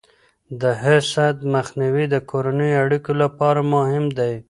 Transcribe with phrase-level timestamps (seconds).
[0.61, 4.33] د حسد مخنیوی د کورنیو اړیکو لپاره مهم دی.